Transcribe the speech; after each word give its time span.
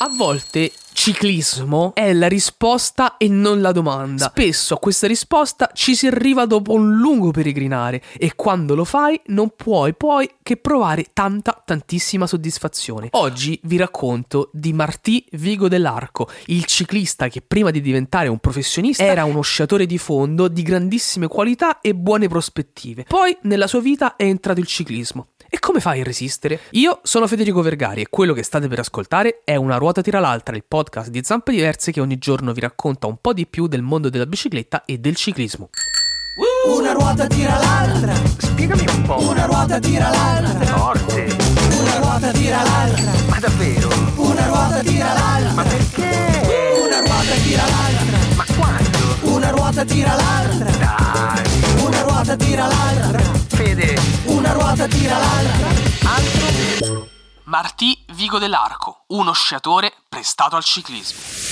A 0.00 0.08
volte 0.08 0.72
ciclismo 0.98 1.92
è 1.94 2.12
la 2.12 2.26
risposta 2.26 3.18
e 3.18 3.28
non 3.28 3.60
la 3.60 3.70
domanda. 3.70 4.30
Spesso 4.30 4.74
a 4.74 4.78
questa 4.78 5.06
risposta 5.06 5.70
ci 5.72 5.94
si 5.94 6.08
arriva 6.08 6.44
dopo 6.44 6.72
un 6.72 6.96
lungo 6.96 7.30
peregrinare 7.30 8.02
e 8.18 8.34
quando 8.34 8.74
lo 8.74 8.82
fai 8.82 9.18
non 9.26 9.52
puoi 9.54 9.94
poi 9.94 10.28
che 10.42 10.56
provare 10.56 11.06
tanta 11.12 11.62
tantissima 11.64 12.26
soddisfazione. 12.26 13.10
Oggi 13.12 13.60
vi 13.62 13.76
racconto 13.76 14.50
di 14.52 14.72
Martì 14.72 15.24
Vigo 15.32 15.68
dell'Arco, 15.68 16.28
il 16.46 16.64
ciclista 16.64 17.28
che 17.28 17.42
prima 17.42 17.70
di 17.70 17.80
diventare 17.80 18.26
un 18.26 18.38
professionista 18.40 19.04
era 19.04 19.22
uno 19.22 19.40
sciatore 19.40 19.86
di 19.86 19.98
fondo 19.98 20.48
di 20.48 20.62
grandissime 20.62 21.28
qualità 21.28 21.80
e 21.80 21.94
buone 21.94 22.26
prospettive. 22.26 23.04
Poi 23.04 23.36
nella 23.42 23.68
sua 23.68 23.80
vita 23.80 24.16
è 24.16 24.24
entrato 24.24 24.58
il 24.58 24.66
ciclismo. 24.66 25.28
E 25.48 25.60
come 25.60 25.80
fai 25.80 26.00
a 26.00 26.04
resistere? 26.04 26.60
Io 26.72 26.98
sono 27.04 27.26
Federico 27.26 27.62
Vergari 27.62 28.02
e 28.02 28.08
quello 28.10 28.34
che 28.34 28.42
state 28.42 28.68
per 28.68 28.80
ascoltare 28.80 29.40
è 29.44 29.54
Una 29.54 29.76
ruota 29.76 30.02
tira 30.02 30.18
l'altra, 30.18 30.54
il 30.54 30.64
podcast 30.66 30.86
di 31.08 31.20
Zampe 31.22 31.52
Diverse 31.52 31.92
che 31.92 32.00
ogni 32.00 32.18
giorno 32.18 32.52
vi 32.52 32.60
racconta 32.60 33.06
un 33.06 33.18
po' 33.20 33.32
di 33.32 33.46
più 33.46 33.66
del 33.66 33.82
mondo 33.82 34.08
della 34.08 34.26
bicicletta 34.26 34.84
e 34.84 34.98
del 34.98 35.16
ciclismo. 35.16 35.68
Una 36.66 36.92
ruota 36.92 37.26
tira 37.26 37.58
l'altra. 37.58 38.14
Spiegami 38.38 38.84
un 38.88 39.02
po'. 39.02 39.20
Una 39.28 39.44
ruota 39.44 39.78
tira 39.78 40.08
l'altra. 40.08 40.64
Forte. 40.76 41.36
Una 41.80 41.98
ruota 41.98 42.30
tira 42.30 42.62
l'altra. 42.62 43.12
Ma 43.28 43.38
davvero? 43.38 43.88
Una 44.16 44.46
ruota 44.46 44.80
tira 44.80 45.12
l'altra. 45.12 45.52
Ma 45.52 45.62
perché? 45.62 46.42
Una 46.84 47.00
ruota 47.00 47.34
tira 47.42 47.62
l'altra. 47.66 48.18
Ma 48.36 48.44
quando? 48.56 49.34
Una 49.34 49.50
ruota 49.50 49.84
tira 49.84 50.14
l'altra. 50.14 50.70
Dai. 50.70 51.84
Una 51.84 52.00
ruota 52.02 52.36
tira 52.36 52.66
l'altra. 52.66 53.20
Fede. 53.48 53.98
Una 54.24 54.52
ruota 54.52 54.86
tira 54.86 55.18
l'altra. 55.18 55.57
Martì 57.48 58.04
Vigo 58.08 58.38
dell'Arco, 58.38 59.04
uno 59.06 59.32
sciatore 59.32 59.94
prestato 60.06 60.54
al 60.56 60.64
ciclismo. 60.64 61.47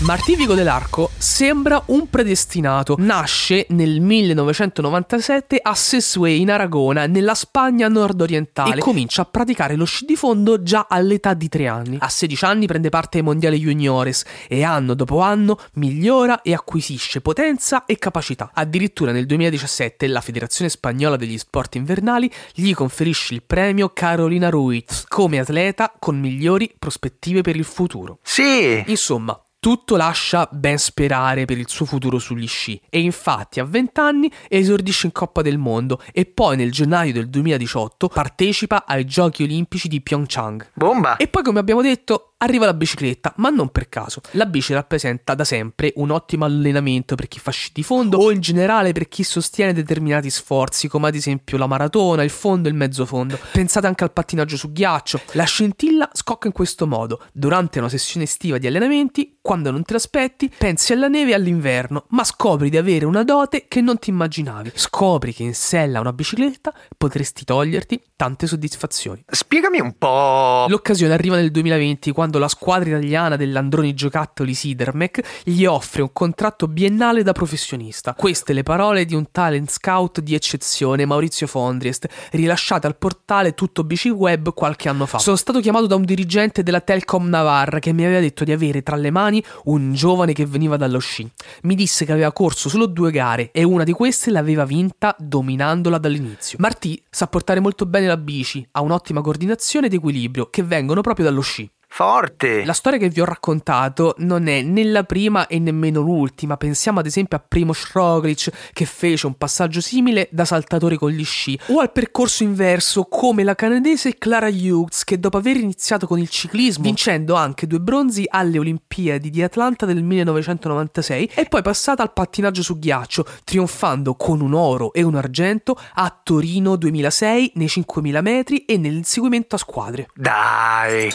Martì 0.00 0.34
Vigo 0.34 0.54
dell'Arco 0.54 1.10
sembra 1.16 1.80
un 1.86 2.10
predestinato. 2.10 2.96
Nasce 2.98 3.66
nel 3.70 4.00
1997 4.00 5.60
a 5.62 5.72
Sesue 5.74 6.32
in 6.32 6.50
Aragona, 6.50 7.06
nella 7.06 7.34
Spagna 7.34 7.86
nord-orientale, 7.86 8.74
e 8.74 8.78
comincia 8.80 9.22
a 9.22 9.24
praticare 9.24 9.76
lo 9.76 9.84
sci 9.84 10.04
di 10.04 10.16
fondo 10.16 10.62
già 10.64 10.86
all'età 10.90 11.32
di 11.32 11.48
3 11.48 11.68
anni. 11.68 11.96
A 12.00 12.08
16 12.08 12.44
anni 12.44 12.66
prende 12.66 12.88
parte 12.88 13.18
ai 13.18 13.24
mondiali 13.24 13.56
juniores 13.56 14.24
e 14.48 14.64
anno 14.64 14.94
dopo 14.94 15.20
anno 15.20 15.60
migliora 15.74 16.42
e 16.42 16.52
acquisisce 16.52 17.20
potenza 17.20 17.84
e 17.86 17.96
capacità. 17.96 18.50
Addirittura 18.52 19.12
nel 19.12 19.26
2017 19.26 20.08
la 20.08 20.20
Federazione 20.20 20.70
Spagnola 20.70 21.16
degli 21.16 21.38
Sport 21.38 21.76
Invernali 21.76 22.30
gli 22.52 22.74
conferisce 22.74 23.32
il 23.32 23.44
premio 23.44 23.90
Carolina 23.90 24.50
Ruiz 24.50 25.04
come 25.06 25.38
atleta 25.38 25.94
con 25.96 26.18
migliori 26.18 26.74
prospettive 26.76 27.42
per 27.42 27.54
il 27.54 27.64
futuro. 27.64 28.18
Sì. 28.22 28.82
Insomma, 28.86 29.38
tutto 29.64 29.96
lascia 29.96 30.46
ben 30.52 30.76
sperare 30.76 31.46
per 31.46 31.56
il 31.56 31.70
suo 31.70 31.86
futuro 31.86 32.18
sugli 32.18 32.46
sci 32.46 32.78
e 32.90 33.00
infatti 33.00 33.60
a 33.60 33.64
20 33.64 33.98
anni 33.98 34.30
esordisce 34.46 35.06
in 35.06 35.12
Coppa 35.12 35.40
del 35.40 35.56
Mondo 35.56 36.02
e 36.12 36.26
poi 36.26 36.58
nel 36.58 36.70
gennaio 36.70 37.14
del 37.14 37.30
2018 37.30 38.08
partecipa 38.08 38.84
ai 38.86 39.06
Giochi 39.06 39.42
Olimpici 39.42 39.88
di 39.88 40.02
Pyeongchang. 40.02 40.72
Bomba. 40.74 41.16
E 41.16 41.28
poi 41.28 41.42
come 41.42 41.60
abbiamo 41.60 41.80
detto 41.80 42.33
arriva 42.38 42.66
la 42.66 42.74
bicicletta, 42.74 43.32
ma 43.36 43.48
non 43.48 43.70
per 43.70 43.88
caso. 43.88 44.20
La 44.32 44.46
bici 44.46 44.72
rappresenta 44.72 45.34
da 45.34 45.44
sempre 45.44 45.92
un 45.96 46.10
ottimo 46.10 46.44
allenamento 46.44 47.14
per 47.14 47.28
chi 47.28 47.38
fa 47.38 47.50
sci 47.50 47.70
di 47.72 47.82
fondo 47.82 48.18
o 48.18 48.30
in 48.30 48.40
generale 48.40 48.92
per 48.92 49.08
chi 49.08 49.22
sostiene 49.22 49.72
determinati 49.72 50.30
sforzi 50.30 50.88
come 50.88 51.08
ad 51.08 51.14
esempio 51.14 51.56
la 51.56 51.66
maratona, 51.66 52.22
il 52.22 52.30
fondo 52.30 52.68
e 52.68 52.70
il 52.70 52.76
mezzo 52.76 53.06
fondo. 53.06 53.38
Pensate 53.52 53.86
anche 53.86 54.04
al 54.04 54.12
pattinaggio 54.12 54.56
su 54.56 54.72
ghiaccio. 54.72 55.20
La 55.32 55.44
scintilla 55.44 56.10
scocca 56.12 56.46
in 56.46 56.52
questo 56.52 56.86
modo. 56.86 57.22
Durante 57.32 57.78
una 57.78 57.88
sessione 57.88 58.24
estiva 58.24 58.58
di 58.58 58.66
allenamenti, 58.66 59.38
quando 59.40 59.70
non 59.70 59.84
te 59.84 59.94
l'aspetti, 59.94 60.50
pensi 60.56 60.92
alla 60.92 61.08
neve 61.08 61.32
e 61.32 61.34
all'inverno, 61.34 62.06
ma 62.10 62.24
scopri 62.24 62.70
di 62.70 62.76
avere 62.76 63.04
una 63.04 63.24
dote 63.24 63.66
che 63.68 63.80
non 63.80 63.98
ti 63.98 64.10
immaginavi. 64.10 64.72
Scopri 64.74 65.34
che 65.34 65.42
in 65.42 65.54
sella 65.54 65.98
a 65.98 66.00
una 66.00 66.12
bicicletta 66.12 66.72
potresti 66.96 67.44
toglierti 67.44 68.02
tante 68.16 68.46
soddisfazioni. 68.46 69.24
Spiegami 69.26 69.80
un 69.80 69.96
po'. 69.98 70.66
L'occasione 70.68 71.12
arriva 71.12 71.36
nel 71.36 71.50
2020 71.50 72.12
quando 72.12 72.33
la 72.38 72.48
squadra 72.48 72.88
italiana 72.88 73.36
dell'Androni 73.36 73.94
Giocattoli 73.94 74.54
Sidermec 74.54 75.42
gli 75.44 75.64
offre 75.64 76.02
un 76.02 76.12
contratto 76.12 76.68
biennale 76.68 77.22
da 77.22 77.32
professionista. 77.32 78.14
Queste 78.14 78.52
le 78.52 78.62
parole 78.62 79.04
di 79.04 79.14
un 79.14 79.30
talent 79.30 79.70
scout 79.70 80.20
di 80.20 80.34
eccezione, 80.34 81.06
Maurizio 81.06 81.46
Fondriest, 81.46 82.06
rilasciate 82.32 82.86
al 82.86 82.96
portale 82.96 83.54
Tutto 83.54 83.84
Bici 83.84 84.08
Web 84.08 84.52
qualche 84.54 84.88
anno 84.88 85.06
fa. 85.06 85.18
Sono 85.18 85.36
stato 85.36 85.60
chiamato 85.60 85.86
da 85.86 85.94
un 85.94 86.04
dirigente 86.04 86.62
della 86.62 86.80
Telcom 86.80 87.28
Navarra 87.28 87.78
che 87.78 87.92
mi 87.92 88.04
aveva 88.04 88.20
detto 88.20 88.44
di 88.44 88.52
avere 88.52 88.82
tra 88.82 88.96
le 88.96 89.10
mani 89.10 89.42
un 89.64 89.94
giovane 89.94 90.32
che 90.32 90.46
veniva 90.46 90.76
dallo 90.76 90.98
sci. 90.98 91.30
Mi 91.62 91.74
disse 91.74 92.04
che 92.04 92.12
aveva 92.12 92.32
corso 92.32 92.68
solo 92.68 92.86
due 92.86 93.10
gare 93.10 93.50
e 93.52 93.62
una 93.62 93.84
di 93.84 93.92
queste 93.92 94.30
l'aveva 94.30 94.64
vinta 94.64 95.14
dominandola 95.18 95.98
dall'inizio. 95.98 96.58
Martì 96.60 97.02
sa 97.10 97.26
portare 97.26 97.60
molto 97.60 97.86
bene 97.86 98.06
la 98.06 98.16
bici, 98.16 98.66
ha 98.72 98.80
un'ottima 98.80 99.20
coordinazione 99.20 99.86
ed 99.86 99.94
equilibrio 99.94 100.48
che 100.50 100.62
vengono 100.62 101.00
proprio 101.00 101.26
dallo 101.26 101.40
sci. 101.40 101.70
Forte. 101.96 102.64
La 102.64 102.72
storia 102.72 102.98
che 102.98 103.08
vi 103.08 103.20
ho 103.20 103.24
raccontato 103.24 104.16
non 104.18 104.48
è 104.48 104.62
né 104.62 104.82
la 104.82 105.04
prima 105.04 105.46
e 105.46 105.60
nemmeno 105.60 106.00
l'ultima. 106.00 106.56
Pensiamo 106.56 106.98
ad 106.98 107.06
esempio 107.06 107.36
a 107.36 107.44
Primoz 107.46 107.92
Roglic 107.92 108.50
che 108.72 108.84
fece 108.84 109.26
un 109.28 109.36
passaggio 109.36 109.80
simile 109.80 110.28
da 110.32 110.44
saltatore 110.44 110.96
con 110.96 111.10
gli 111.10 111.24
sci 111.24 111.56
o 111.66 111.78
al 111.78 111.92
percorso 111.92 112.42
inverso 112.42 113.04
come 113.04 113.44
la 113.44 113.54
canadese 113.54 114.18
Clara 114.18 114.48
Hughes 114.48 115.04
che 115.04 115.20
dopo 115.20 115.36
aver 115.36 115.56
iniziato 115.56 116.08
con 116.08 116.18
il 116.18 116.28
ciclismo 116.28 116.82
vincendo 116.82 117.36
anche 117.36 117.68
due 117.68 117.78
bronzi 117.78 118.24
alle 118.28 118.58
Olimpiadi 118.58 119.30
di 119.30 119.40
Atlanta 119.40 119.86
del 119.86 120.02
1996 120.02 121.30
è 121.32 121.46
poi 121.46 121.62
passata 121.62 122.02
al 122.02 122.12
pattinaggio 122.12 122.64
su 122.64 122.76
ghiaccio 122.76 123.24
trionfando 123.44 124.16
con 124.16 124.40
un 124.40 124.54
oro 124.54 124.92
e 124.94 125.04
un 125.04 125.14
argento 125.14 125.78
a 125.92 126.20
Torino 126.24 126.74
2006 126.74 127.52
nei 127.54 127.68
5000 127.68 128.20
metri 128.20 128.64
e 128.64 128.78
nell'inseguimento 128.78 129.54
a 129.54 129.58
squadre. 129.58 130.08
Dai. 130.12 131.12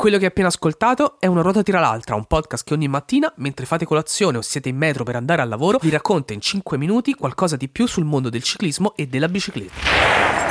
Quello 0.00 0.16
che 0.16 0.24
hai 0.24 0.30
appena 0.30 0.48
ascoltato 0.48 1.20
è 1.20 1.26
Una 1.26 1.42
ruota 1.42 1.62
tira 1.62 1.78
l'altra, 1.78 2.14
un 2.14 2.24
podcast 2.24 2.64
che 2.64 2.72
ogni 2.72 2.88
mattina, 2.88 3.30
mentre 3.36 3.66
fate 3.66 3.84
colazione 3.84 4.38
o 4.38 4.40
siete 4.40 4.70
in 4.70 4.76
metro 4.78 5.04
per 5.04 5.14
andare 5.14 5.42
al 5.42 5.48
lavoro, 5.50 5.78
vi 5.78 5.90
racconta 5.90 6.32
in 6.32 6.40
5 6.40 6.78
minuti 6.78 7.12
qualcosa 7.12 7.56
di 7.56 7.68
più 7.68 7.84
sul 7.86 8.06
mondo 8.06 8.30
del 8.30 8.42
ciclismo 8.42 8.94
e 8.96 9.06
della 9.06 9.28
bicicletta. 9.28 10.49